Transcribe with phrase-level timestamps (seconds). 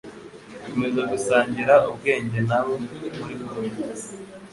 [0.65, 3.67] Komeza gusangira ubwenge nabo muri kumwe